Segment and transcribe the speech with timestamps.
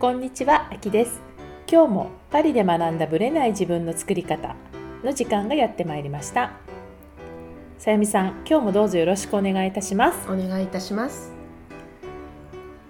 [0.00, 1.20] こんにちは、あきです。
[1.70, 4.56] 今日もパリで学んだブレない自分の作り方
[5.04, 6.52] の時間がやってまいりました。
[7.76, 10.26] さゆみさん、今日もどうぞよろしくお願いいたします。
[10.26, 11.34] お願いいたします。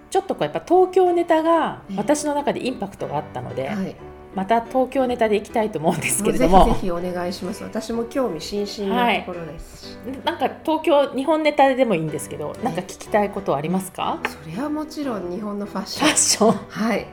[0.09, 3.93] ちょっとこうやっぱ東京ネタがええ私の中でインパクトがあったので、はい。
[4.33, 7.63] また東京ネタでいきたいと思うんですけれぜども、ひぜひお願いします。
[7.63, 9.97] 私も興味津々なところですし。
[10.23, 14.19] なんか東京日本ネタでもいいんですけど、なんか聞きたいことはありますか？
[14.27, 16.13] それはもちろん日本のファッシファョン。
[16.13, 16.51] ッション。
[16.51, 16.99] はい。
[17.01, 17.11] うん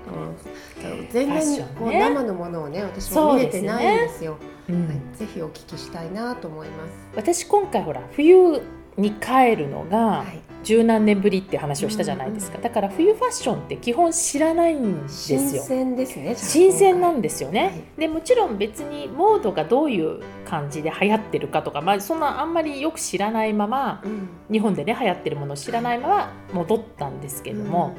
[1.10, 4.36] 全然ねこう生のものをね、私も見れてないんですよ。
[4.68, 4.96] うんはい。
[5.16, 6.90] ぜひお聞きしたいなと思います。
[7.16, 8.62] 私今回ほら冬
[8.96, 10.40] に帰るのがはい。
[10.64, 16.34] 十何年ぶりって話をしたじゃないですか、だから冬ファッションって基本知らないんですよ新鮮ですね。
[16.36, 24.28] 新鮮なん今ですよね、はいでもちろん別にモードがどういう感じで流行ってるかとか、まあ、そんなあんまりよく知らないまま回うん。
[24.52, 27.94] 日本でね流行ってるものを知らないまま戻ったんですけども、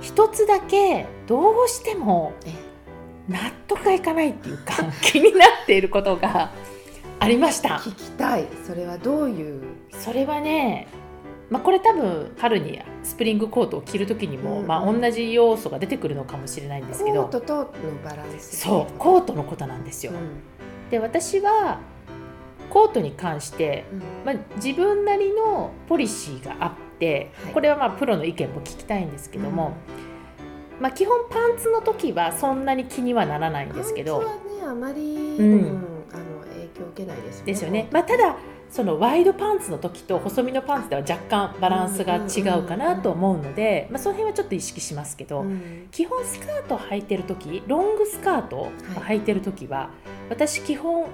[0.00, 2.52] 一つだけどうしてもえ
[3.28, 6.50] 納得がいかないっていうか 気になっていることが
[7.18, 8.46] ありました聞きたい。
[8.66, 9.62] それはどういう？
[9.90, 10.86] それはね、
[11.48, 17.66] まあ、これ多分春にスプリングコートを着る時にも、うんまあ、同じ要素が出てくるのかもしれないんですけどコートとの
[18.04, 18.56] バランス。
[18.56, 20.14] そうコートのことなんですよう。
[20.16, 20.90] ん。
[20.90, 21.78] で私は
[22.68, 29.76] コートに関して、うんまあ、自分なりのポリシーがあって、はいこれはまあプロの意見も聞きたいんですけども、
[30.80, 37.52] まあ、基本パンツの時はそんなに気にはならないんですけどパンツはねあまり、んうんあの影響を受けないですよね。
[37.52, 38.36] ですよね、まあ、ただ
[38.68, 45.88] そのワイドパンツの時と細身のパンツでは若干バランスが違うかなと思うので、まあ、その辺はちょっと意識しますけど、うん。
[45.90, 48.72] 基本スカートを履いてる時ロングスカートを
[49.06, 49.90] 履いてる時は、
[50.28, 51.06] 私基本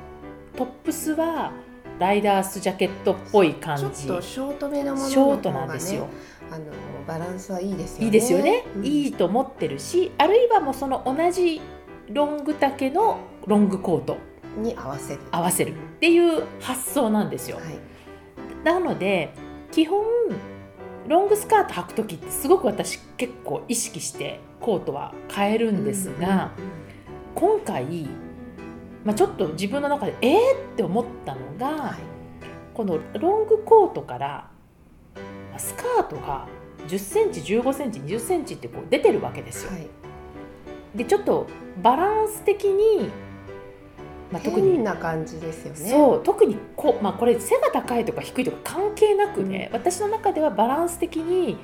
[0.56, 1.52] トップスは
[1.98, 4.06] ライダースジャケットっぽい感じ。
[4.06, 6.08] ちょっとショートめのもののショート方がねなんですよ。
[6.50, 6.64] あの
[7.06, 8.04] バランスはいいですよね。
[8.06, 8.84] いいですよね、うん。
[8.84, 11.60] いいと思ってるしあるいはもうその同じ
[12.10, 14.16] ロング丈のロングコート
[14.56, 15.20] に合わせる。
[15.30, 17.56] 合わせるっていう発想なんですよ。
[17.56, 17.78] はい。
[18.64, 19.34] なので
[19.70, 20.04] 基本
[21.08, 26.52] ロングスカート履く時ってすごく私結構意識してコートは変えるんですが、
[27.34, 28.06] 今回、
[29.04, 30.38] まあ、ちょっと自分の中でえーっ
[30.76, 32.12] て思ったのが、うんうんはい
[32.74, 34.50] このロングコートから
[35.50, 36.48] まあスカートが
[36.88, 39.72] 10センチ15センチ20センチってこう出てるわけですよ。
[39.72, 39.88] はい。
[40.94, 41.46] でちょっと
[41.82, 43.10] バランス的に、
[44.32, 45.90] まあ、特に変な感じですよね。
[45.90, 51.58] そう特にこ,、まあ、これ背が高いとか低いとか関係なくね、私の中ではバランス的に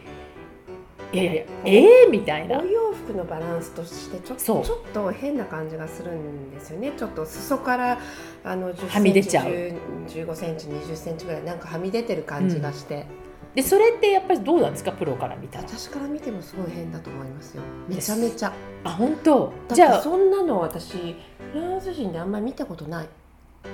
[1.11, 2.61] いやいやいやええみたいな。
[2.61, 6.93] お洋服のバランスとしてちょちょっと変な感じがするんですよね。
[6.97, 7.99] ちょっと裾から
[8.45, 9.47] あの10はみ出ちゃう。
[9.47, 13.07] センチ10 15センチ20センチぐらいなんかはみ出てる感じがして、
[13.55, 14.93] でそれってやっぱりどうなんですか？
[14.93, 15.69] プロから見たら。
[15.69, 17.63] 私から見てもすごい変だと思いますよ。
[17.89, 18.53] めちゃめちゃ。
[18.85, 19.53] あ本当？
[19.73, 20.03] じゃあ。
[20.03, 21.17] そんなの私
[21.53, 23.09] フランス人であんまり見たことない。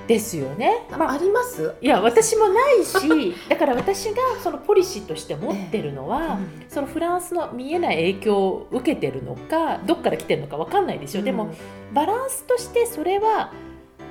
[0.08, 1.74] ですよね、あ,、まあ、ります？
[1.80, 6.64] いや私もないし だから私がそのポリシーとして持ってるのは、うん。
[6.68, 11.48] そのフランスの見えない影響を受けてるのかどっから来てるのかわかんないですよ、でも
[11.92, 13.52] バランスとしてそれは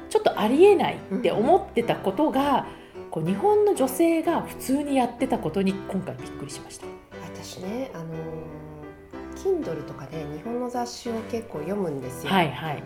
[0.09, 2.67] ちょっとありえないって思ってたことが、
[3.13, 6.87] こう日本の女性が普通にやってたことに今回びっくりしました。
[7.31, 12.31] 私ねあのー Kindle とかで日本の雑誌を結構読むんですよ。
[12.31, 12.83] はいはい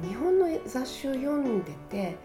[0.00, 2.16] で日本の雑誌を読んでて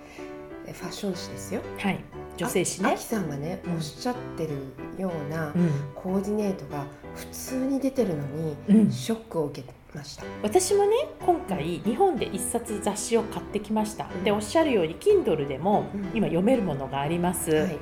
[0.68, 1.60] えファッション誌ですよ。
[1.80, 2.00] はい
[2.38, 3.04] 女性誌ねあき。
[3.04, 4.54] さんがね、うんおっしゃってる
[4.98, 10.24] ようなうんコーディネートが普通に出てるのに、うんショックを受けました。
[10.42, 10.92] 私もね
[11.26, 14.24] 今回日本で一冊雑誌を買ってきました、うん。
[14.24, 16.06] でおっしゃるように Kindle でもうん。
[16.14, 17.78] 今読めるものがあります、はい。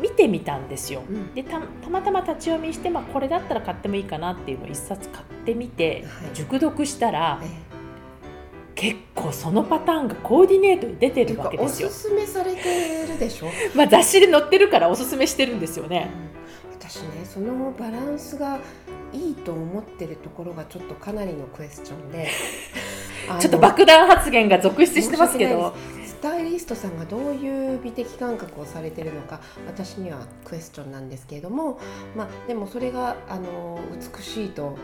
[0.00, 1.02] 見てみたんですよ。
[1.08, 1.34] うん。
[1.34, 6.34] でたたまたま立ち読みして、まあ、これだったら買ってもいいかなっていうのを一冊買ってみてはい。
[6.34, 7.70] 熟読したらえ
[8.74, 11.90] 結構そのパターンがコーディネートに出てるわけですよ。
[11.90, 13.48] す、すめされてるでしょ？
[13.76, 16.08] まあ、雑誌で載ってるからおすすめしてるんですよね
[16.80, 18.58] 私ねそのバランスが
[19.12, 22.28] いいと思ってるところがちょっとかなりのクエスチョンで
[23.38, 25.74] ちょっと爆弾発言が続出してますけど。
[26.20, 31.80] スタイリストさんがどういう美的感覚をされてるのか私にはクエスチョンなんですけれども、
[32.14, 33.80] まあ、でもそれがあの
[34.16, 34.76] 美しいと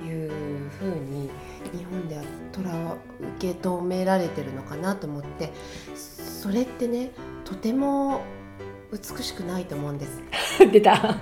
[0.00, 0.30] いう
[0.70, 1.28] ふうに
[1.76, 2.22] 日本では
[2.52, 2.96] とら
[3.38, 5.52] 受け止められてるのかなと思って
[5.94, 7.10] それってね
[7.44, 8.22] とても
[8.92, 10.20] 美しくないと思うんです。
[10.72, 11.16] 出た。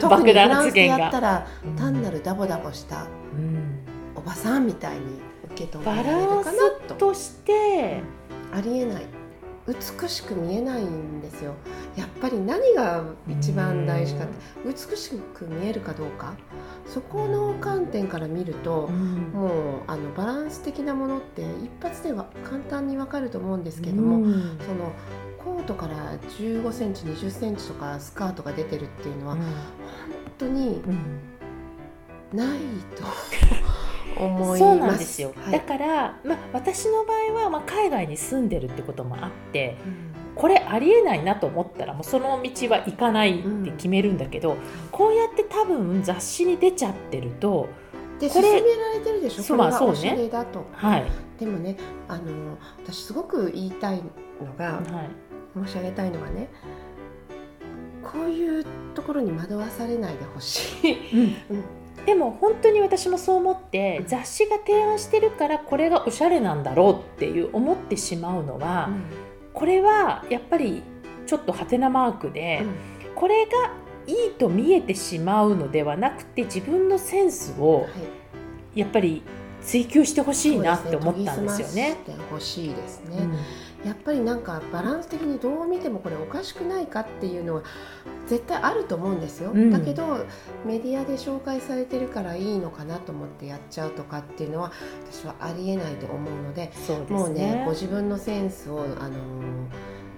[0.00, 1.46] 特にフランスでやったら
[1.76, 3.06] 単なるダボダボした
[3.36, 3.80] うん。
[4.14, 5.20] おばさんみたいに
[5.52, 6.58] 受け止めバられるランかな
[6.88, 6.94] と。
[6.94, 8.02] スとして。
[8.52, 9.06] ありえない。
[9.66, 11.54] 美しく見えないんですよ。
[11.96, 14.34] やっぱり何が一番大事かって
[14.64, 16.34] 美しく見えるかどうか。
[16.86, 18.88] そこの観点から見ると、
[19.32, 19.50] もう
[19.88, 24.92] あのバランス的なものって一発では簡単にわかると思うんですけども、その
[25.46, 29.44] コートから15センチ20センチとかスカートが出てるっていうのは、本
[30.38, 30.82] 当に
[32.32, 32.58] ない
[32.96, 33.04] と。
[34.18, 44.58] 思いそうなんですよ、はい、だから、まあ、私の場合は、まあ、海外に住んでるってこともあって、うん、これありえないなと思ったらもうその道は行かないって決めるんだけど、うん、
[44.90, 47.68] こうやって多分雑誌に出ちゃってると
[48.18, 49.42] でこれ勧められてるでしょ？
[49.42, 51.06] そうこれがおしゃれだと、はい、
[51.38, 51.76] でもね
[52.08, 54.02] あの私すごく言いたい
[54.42, 54.84] のが、はい、
[55.64, 56.48] 申し上げたいのはね
[58.02, 58.64] こういう
[58.94, 61.64] ところに惑わされないでほしい、うん。
[62.06, 68.90] でも本当に私もそう思って雑誌が提案してるからこれがおしゃれなんだろうっていう思ってしまうのは、
[69.52, 70.82] これはやっぱり
[71.26, 72.64] ちょっとハテナマークで、
[73.16, 73.72] これが
[74.06, 77.88] いいと見えてしまうのではなくて自分のセンスを
[78.74, 79.22] やっぱり
[79.66, 81.96] 追求してほしいなって思ったんですよね。
[82.30, 83.88] 欲しいですね、うん。
[83.88, 87.62] やっぱりなんかバランス的にどう見てもこれおかしくないかっていうのは
[88.26, 90.24] 絶対あると思うんですよ、うん、だけど
[90.64, 94.72] メディアで紹介されてるからいいのかなと思ってやっちゃうとかっていうのは
[95.10, 96.72] 私はありえないと思うので、ね、
[97.08, 99.16] もうねご自分のセンスを、あのー、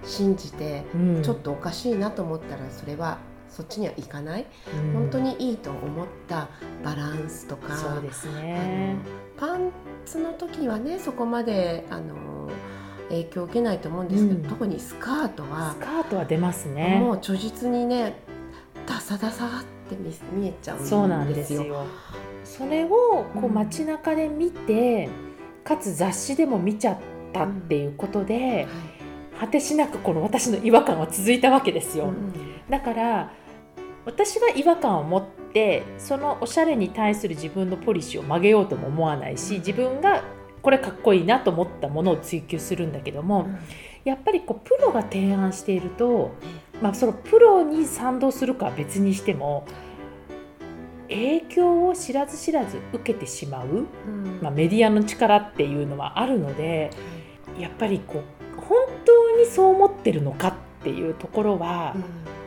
[0.05, 0.85] 信じて、
[1.23, 3.19] ちょっとおかしいなと思ったらそれは
[3.51, 6.49] そっちにはいかない、うん、本当にいいと思った
[6.85, 8.97] バランスとかそうですね
[9.39, 9.71] パン
[10.05, 12.51] ツの時はねそこまであの
[13.09, 16.99] 影響を受けないと思うんですけど、うん、特にスカートはスカートは出ますね。
[17.01, 18.21] もう著実にね
[18.87, 19.49] ダサダサっ
[19.89, 19.97] て
[20.33, 21.01] 見えちゃうんですよ。
[21.01, 21.87] そうなんですよ。
[22.45, 26.99] それをこう街中で見て、うん、かつ雑誌でも見ちゃっ
[27.33, 28.45] たっていうことで、うん。
[28.45, 28.67] はい、
[29.41, 32.13] 果てしなくこの私の違和感は続いたわけですよ、
[32.69, 33.33] だから
[34.09, 35.23] 私が違和感を持っ
[35.53, 40.25] てそのおしゃれに対する自分のポリシーを曲げようとも思わないし自分が
[40.63, 43.59] これかっこいいなと思ったものを追求するんだけども、うん、
[44.05, 46.33] やっぱりこうプロが提案していると、
[46.81, 49.67] まあ、そのプロに賛同するかは別にしても
[51.11, 56.91] 影響を知らず知らず受けてしまう、うん、まあ、メディアの力っていうのはあるので
[57.59, 58.23] やっぱりこ
[58.57, 62.38] う本当にそう思ってるのかっていうところは、うん、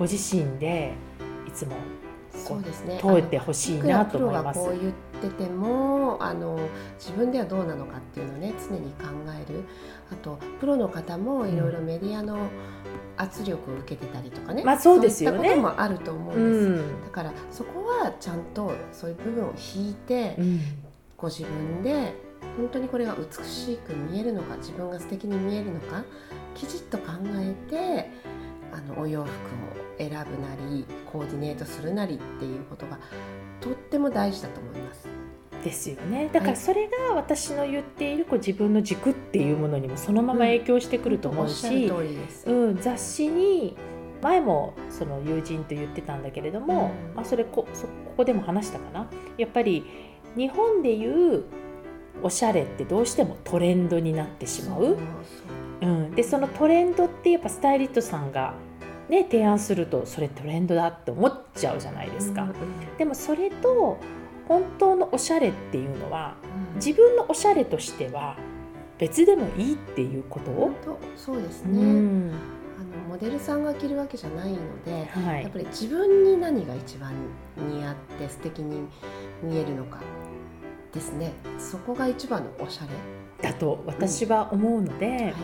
[0.00, 0.94] ご自身で
[1.46, 1.76] いつも
[2.32, 2.98] そうですね。
[3.02, 4.58] 通ってほしいなと思います。
[4.58, 6.58] こう言っててもあの
[6.98, 9.08] 自分ではどうなのかっていうのをね常に考
[9.46, 9.64] える。
[10.10, 12.48] あとプロの方もいろいろメディアの
[13.18, 15.36] 圧力を受けてたりとかね、まあそうですよね。
[15.36, 20.60] そういったこともあると思うんです、うん、だからそこはちゃんとそういう部分を引いて、うん、
[21.18, 22.14] ご自分で
[22.56, 26.04] 本当にこれが美しく見えるのか自分が素敵に見えるのか
[26.54, 28.10] きちっと考えて
[28.72, 29.30] あのお洋服を
[29.98, 30.24] 選ぶな
[30.70, 32.98] りコーディネートするなりっていうことが
[33.60, 35.08] とっても大事だと思います。
[35.62, 36.30] ですよね。
[36.32, 41.86] だからそれが私の言っているこう自分の軸っていうものにもそのまま影響してくると思うし、
[42.46, 43.76] うん、うん、雑誌に
[44.22, 49.10] 前もその友人と言ってたんだけれども、うん、まあ、それこそここでも話したかな。
[49.36, 49.84] やっぱり
[50.36, 51.44] 日本でいう
[52.22, 54.92] おしゃれってどうしてもトレンドになってしまう。
[54.92, 54.98] う
[55.86, 58.54] ん、でそのトレンドってやっぱスタイリストさんが、
[59.08, 62.42] ね、提案するとそれトレンドだって思っちゃうじゃないですか。
[62.42, 62.54] うんうん、
[62.98, 63.98] でもそれと
[64.46, 66.34] 本当のおしゃれっていうのは、
[66.72, 68.36] うん、自分のおしゃれとしては
[68.98, 70.50] 別でもいいっていうこと？
[70.50, 70.70] を
[71.16, 72.32] そうですね、うん、
[72.78, 77.12] あのモデルさんが着るわけじゃないので、はい、やっぱり自分に何が一番
[77.56, 78.86] 似合って素敵に
[79.42, 80.00] 見えるのか
[80.92, 81.32] ですね。
[81.58, 82.90] そこが一番のおしゃれ。
[83.40, 85.14] だと私は思うので、うん。
[85.14, 85.34] はい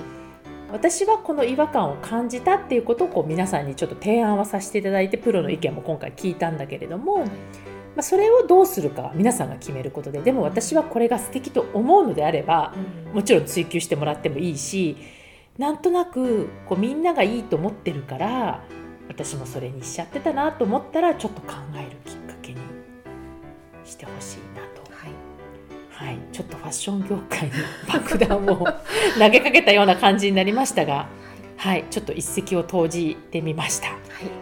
[0.72, 7.26] 私はこの違和感を感じたっていうことをこう皆さんにちょっと提案はさせていただいてプロの意見も今回聞いたんだけれども、ま
[7.98, 12.74] あ、それをどうするかは皆さんが決めることででも私はこれが素敵と思うのであれば
[13.14, 14.96] もちろん追求してもらってもいいし
[15.56, 18.64] なんとなくこうみんながいいと思ってるから
[19.08, 22.60] 私もそれにしちゃってたなと思ったらちょっと考えるきっかけに
[23.84, 24.82] してほしいなと。
[24.92, 25.10] はい、
[26.32, 27.52] ちょっとファッション業界に
[27.88, 28.66] 爆弾を
[29.18, 31.08] 投げかけたような感じになりましたが、
[31.56, 33.88] はい、ちょっと一石を投じてみました。
[33.88, 33.98] はい、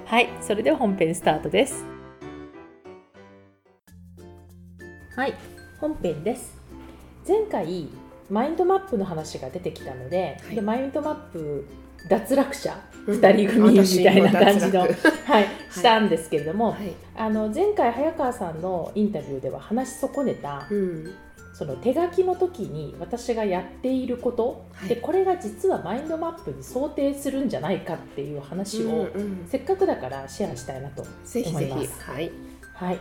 [0.07, 1.85] はい、それでは本編スタートです。
[5.17, 5.35] はい、
[5.81, 6.57] 本編です。
[7.27, 7.89] 前回
[8.29, 11.69] マインドマップの話が出てきたので、はい、でマインドマップ
[12.09, 14.91] 脱落者？2人組みたいな感じの、はい、
[15.71, 21.15] したんですけれども、はい、あの前回早川さんのインタビューでは話し損ねた、うん
[21.55, 24.89] その手書きの時に私がやっていること、はい。
[24.89, 32.05] でこれが実はマインドマップに想定するんじゃないかっていう話を、うんうんせっかくだからシェアしたいなとぜひぜ思います。
[32.05, 32.33] ひはい。
[32.75, 32.99] はい、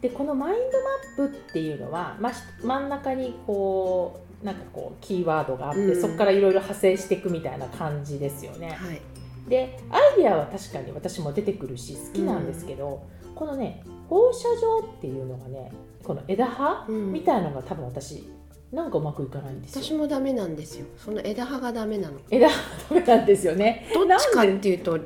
[0.00, 0.56] でこのマイン
[1.16, 6.00] ドマップっていうのは、まあ、ひ真ん中にこうなんかこうキーワードがあって、うん。
[6.00, 8.70] そこからいろいろ派生していくみたいな感じですよね。
[8.70, 9.00] はい。
[9.48, 13.02] でアイデアは確かに私も出てくるし好きなんですけど、
[13.34, 17.12] このね放射状っていうのがねこの枝葉、うん。
[17.12, 18.28] みたいのが多分私
[18.72, 19.82] なんかうまくいかないんですよ。
[19.84, 20.86] 私もダメなんですよ。
[20.98, 22.18] その枝葉がダメなの。
[22.30, 23.86] 枝葉ダメなんですよね。
[23.94, 24.98] どっちかっていうと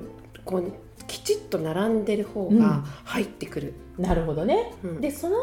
[0.45, 0.73] こう
[1.07, 2.59] きちっと並んでる方うん。
[2.59, 4.75] が入ってくる、なるほどね。
[4.83, 5.01] うん。
[5.01, 5.37] でその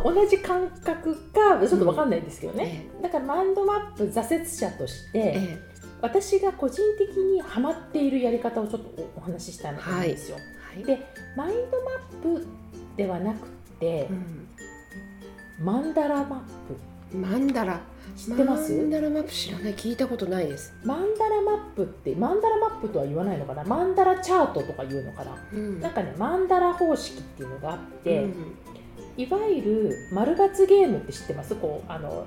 [0.00, 2.86] 多分同じ感覚かちょっとわかんないんですけどね。
[3.00, 5.58] えだからマインドマップ挫折者として、ええ。
[6.00, 10.36] 私が個人的にハマっているやり方をちょっとおお話ししたいなと思うんですよ。
[10.74, 10.84] えはい。
[10.84, 11.06] で
[11.36, 12.46] マインドマップ
[12.96, 13.48] ではなく
[13.80, 15.64] てう、ん。
[15.64, 16.44] マンダラマ
[17.12, 17.76] ッマンダラ。
[17.76, 17.82] プ
[18.18, 18.72] 知ってます？
[18.72, 19.74] マンダラマップ知らない。
[19.74, 23.64] 聞いたことないです、マンダラマップってマンダラマップとは言わないのかな？
[23.64, 25.36] マンダラチャートとか言うのかな？
[25.52, 25.80] うん。
[25.80, 28.34] なんかねマンダラ方式っていうのがあって、うん。
[29.16, 31.54] いわゆる丸×ゲームって知ってます？
[31.54, 32.26] こうあの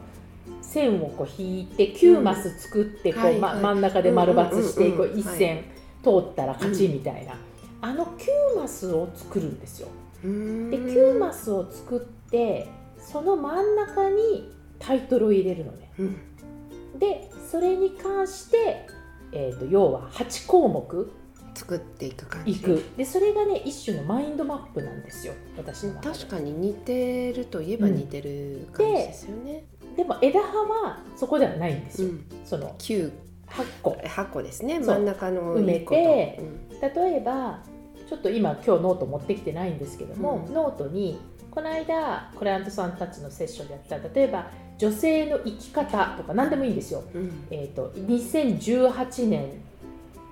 [0.61, 3.61] 線をこう引いて9マス作ってこう、まはいはい。
[3.61, 5.11] 真ん中で丸×してこうんうん。
[5.11, 5.65] うんう一線
[6.03, 7.35] 通ったら勝ちみたいな、
[7.81, 9.87] あの9マスを作るんですよ。
[10.23, 10.69] うん。
[10.69, 12.67] で9マスを作って
[12.97, 15.91] その真ん中にタイトルを入れるのね。
[15.99, 16.99] うん。
[16.99, 18.87] でそれに関して、
[19.31, 21.11] えー、と要は8項目。
[21.57, 22.51] 作っていく感じ。
[22.51, 22.83] いく。
[22.97, 25.33] でそれがね一種のマインドマップなんですよ。
[25.57, 29.63] 私の確かに似てるといえば似てる感じですよね、
[29.95, 33.09] でも枝葉はそこではないんですよ、うん、その9
[33.47, 33.91] 8個。
[33.91, 34.79] 8個ですね。
[34.79, 36.79] 真ん中の埋めてうん。
[36.81, 37.59] 例えば
[38.07, 40.53] ちょっと今今日ノート持ってきてないんですけども、うん。
[40.53, 41.19] ノートに
[41.51, 44.47] この間クライアントさんたちのセッションでやった例えば
[44.77, 47.47] 女性の生き方とか何でもいいんですよ、うん。
[47.49, 49.61] えー、と2018年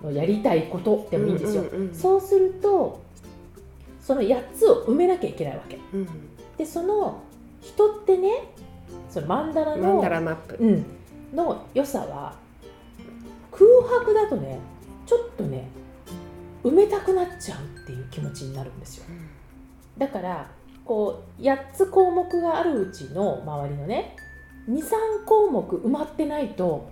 [0.03, 3.01] のやりたいことでもいいんですよ、うんうんうんそうすると
[4.01, 5.80] その8つを埋めなきゃいけないわけ。
[5.94, 6.08] うん。
[6.58, 7.22] でその
[7.62, 8.50] 人ってね
[9.10, 10.86] そのマンダラのマンダラマップ、うん、
[11.34, 12.36] の良さは
[13.50, 13.65] 空
[14.00, 14.60] 白だとね
[15.06, 15.70] ちょっとね
[16.63, 19.05] 埋めたくなっちゃうっていう気持ちになるんですよ。
[19.98, 20.50] だから
[20.86, 24.15] こう8つ項目があるうちの周りのね
[24.70, 26.91] 23項目埋まってないと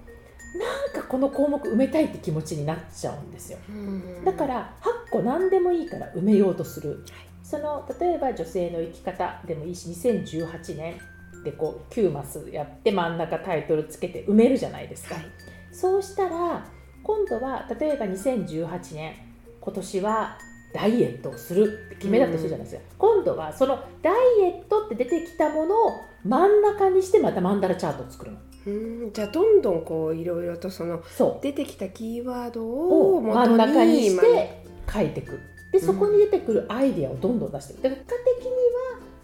[0.93, 3.59] なんかこの項目埋めたいって気持ちになっちゃうんですよ。
[3.69, 4.25] うん。
[4.25, 7.05] だから8個何でもいいから埋めようとする、
[7.41, 10.99] その例えば女性の生き方でもいいし2018年
[11.45, 15.25] でこう9マスやって真ん中タイトルつけて埋めるじゃないですか、はい。
[15.71, 16.65] そうしたら
[17.03, 19.15] 今度は例えば2018年
[19.61, 20.37] 今年は
[20.73, 24.13] ダイエットをするって決めたとするじゃないですか、今度はそのダイ
[24.43, 25.91] エットって出てきたものを
[26.23, 28.37] 真ん中にしてまたマンダラチャートを作るの。
[28.67, 31.01] うんじゃあどんどんこういろいろとその
[31.41, 35.39] 出てきたキーワードを真ん中にしまて書いていく。
[35.71, 37.83] でそこに出てくるアイデアをどんどん出していく。
[37.83, 38.57] だから結果的には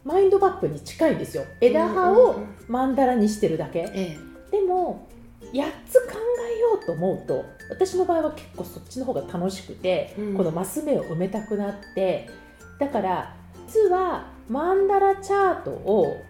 [0.03, 1.43] マインドマップに近いんですよ。
[1.61, 3.87] 枝葉をうんうんうんマンダラにしてるだけ。
[3.93, 4.17] え。
[4.51, 5.07] でも
[5.53, 6.13] 8つ考
[6.55, 10.33] えようと思うと私の場合は結構そっちの方が楽しくて、うん。
[10.35, 12.29] このマス目を埋めたくなって
[12.79, 13.35] だから
[13.67, 16.23] 実はマンダラチャートを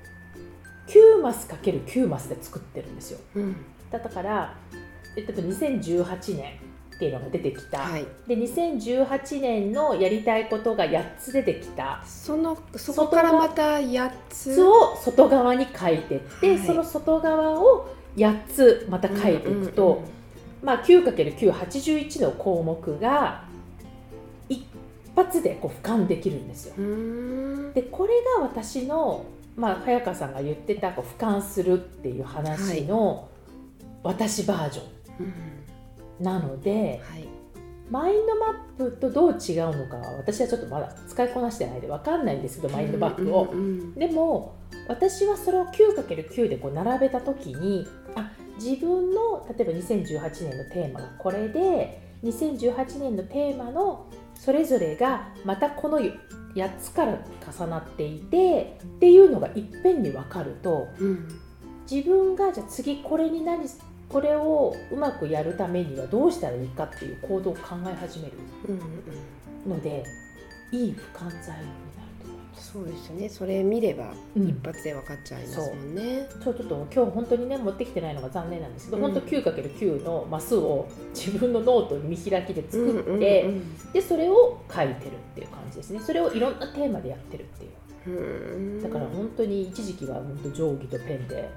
[0.87, 3.19] 9マス ×9 マスで作ってるんですよ。
[3.35, 3.55] えうん。
[3.91, 4.55] だから
[5.15, 6.59] えっと2018年
[6.95, 8.05] っていうのが出てきた、はい。
[8.27, 12.01] で2018年のやりたいことが8つ出てきた。
[12.05, 14.55] そのそこからまた8つ。
[14.55, 16.59] つを外側に書いてって、はい。
[16.59, 20.17] その外側を8つまた書いていくと、うんうんうん
[20.63, 23.43] まあ、9×981 の項目が
[24.49, 24.65] 一
[25.15, 26.75] 発でこう俯瞰できるんですよ。
[27.73, 33.29] でこれが私の、まあ、早川さんが言ってたこう俯瞰するっていう話の
[34.03, 34.83] 私バージョ
[35.19, 37.36] うんンなので、はい
[37.89, 43.43] マインドマップとどう違うのかは私はちょっとまだ使いこなしてないで分かんないんですけどマインドマップを。
[43.51, 44.55] うんうんでも
[44.87, 57.17] 私はそれを 9×9 でこう並べた時にあ自分の例えば2018年のテーマがこれで2018年のテーマのそれぞれがまたこの8つから
[57.57, 61.27] 重なっていてっていうのがいっぺんに分かるとうんうん
[61.89, 63.63] 自分がじゃあ次これに何
[64.09, 68.33] これをうまくやるためにはどうしたらいいかっていう行動を考え始める
[68.69, 68.81] うんうん
[69.69, 70.03] ので
[70.71, 72.71] いい俯瞰材料になると思います。
[72.71, 73.29] そうですよね。
[73.29, 74.47] それ見ればうん。
[74.47, 76.53] 一発で分かっちゃいますもんね、そう。
[76.53, 79.03] ちょっと今日本当にね持ってきてないのが残念なんですけど、うん。
[79.11, 85.99] 本当 9×9 のマスを自分のノートに見開きで作って、うんうんうんでそれを書いてるっていう感じですね。
[85.99, 87.71] それをいろんなテーマでやってるっていう。
[88.07, 88.83] うん。
[88.83, 91.49] だから本当に一時期は本当定規とペンで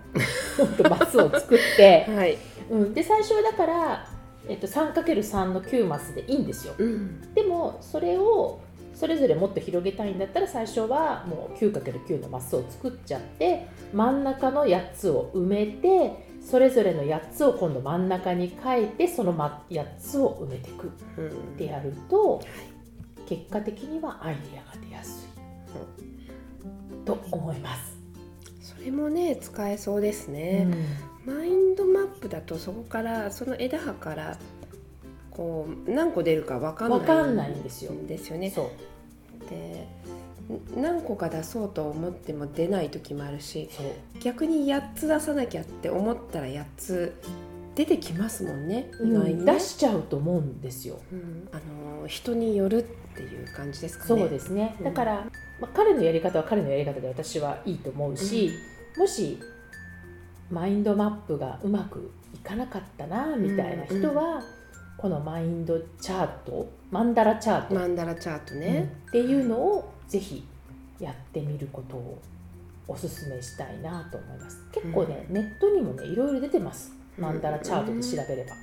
[0.66, 2.38] 本当マスを作って、 はい、
[2.70, 4.06] うん、で最初はだから、
[4.48, 6.74] えっと、3×3 の9マスでいいんですよ。
[6.78, 7.34] うん。
[7.34, 8.60] でもそれを
[8.94, 22.42] それぞれもっと広げたいんだったら最初はもう 9×9 のマスを作っちゃって真ん中の8つを埋めてそれぞれの8つを今度真ん中に書いてそのま8つを埋めていくっうんてやると
[23.26, 25.30] 結果的にはアイデアが出やすい。
[27.06, 27.99] と思います。
[28.80, 30.74] それもね使えそうですうね、ん
[31.26, 34.38] マインドマップだとそこからその枝葉から
[35.30, 38.50] こう何個出るか分かんないわかんないんですよんですよね。
[38.50, 38.70] そ
[39.44, 39.50] う。
[39.50, 39.86] で
[40.78, 43.68] ん何個か出そうと思っても出ない時もあるし
[44.20, 47.14] 逆に8つ出さなきゃって思ったら8つ
[47.80, 48.90] 出てきますもんね。
[49.02, 51.00] 意外にね、出しちゃうと思うんですよ。
[51.10, 51.48] うん。
[51.50, 51.56] あ
[52.02, 54.20] の人によるっていう感じですかね。
[54.20, 54.84] そうですね、うん。
[54.84, 55.14] だから、
[55.58, 58.50] まあ、彼のやり方は彼のやり方で私はいいと思うし、
[58.98, 59.38] もし
[60.50, 64.42] マインドマップがうまくいかなかったなみたいな人は、
[64.98, 68.60] このマインドチャートマンダラチャート、マンダラチャートうん。
[68.60, 68.94] ね。
[69.08, 70.46] っていうのをぜひ
[70.98, 72.20] やってみることを
[72.86, 74.62] おすすめしたいなと思います。
[74.70, 78.54] 結構ね、ネットにもねいろいろ出てますマンダラチャートで調べれば。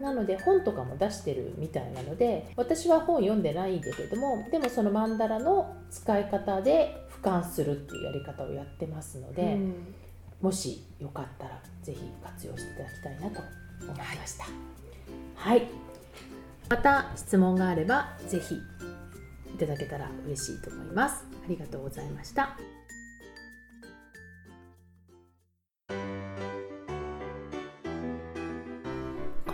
[0.00, 9.94] なので本とかも出してるみたいなので私は本読んでないんだけれどもでもそのマンダラの使い方で俯瞰するっていうやり方をやってますので、うん
[10.40, 13.42] もしよかったらぜひ活用していただきたいなと
[13.82, 14.44] 思いました。
[15.34, 15.66] はい、
[16.68, 21.24] また質問があればぜひいただけたら嬉しいと思います。
[21.44, 22.56] ありがとうございました。